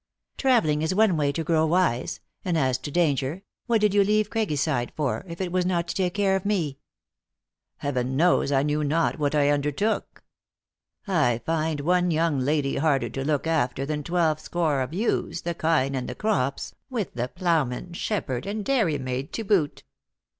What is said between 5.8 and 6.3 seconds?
to take